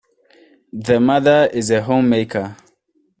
The 0.73 0.99
mother 0.99 1.47
is 1.53 1.69
a 1.69 1.83
homemaker. 1.83 2.55